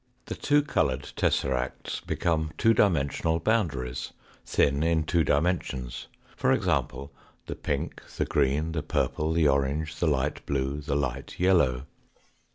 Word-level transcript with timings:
The 0.25 0.33
two 0.35 0.63
coloured 0.63 1.11
tesseracts 1.15 1.99
become 1.99 2.53
two 2.57 2.73
dimensional 2.73 3.37
boundaries, 3.39 4.13
thin 4.43 4.81
in 4.81 5.03
two 5.03 5.23
dimensions, 5.23 6.07
e.g., 6.43 6.65
the 7.45 7.55
pink, 7.61 8.01
the 8.17 8.25
green, 8.25 8.71
the 8.71 8.81
purple, 8.81 9.31
the 9.31 9.47
orange, 9.47 9.97
the 9.99 10.07
light 10.07 10.43
blue, 10.47 10.81
the 10.81 10.95
light 10.95 11.39
yellow. 11.39 11.85